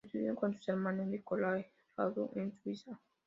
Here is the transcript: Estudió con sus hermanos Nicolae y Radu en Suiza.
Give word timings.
Estudió 0.03 0.33
con 0.33 0.57
sus 0.57 0.67
hermanos 0.67 1.05
Nicolae 1.05 1.59
y 1.61 1.95
Radu 1.95 2.31
en 2.35 2.51
Suiza. 2.63 2.99